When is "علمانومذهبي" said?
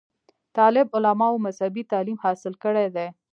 0.97-1.83